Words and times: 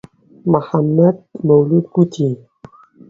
محەممەد 0.51 1.17
مەولوود 1.47 1.85
گوتی: 1.95 2.31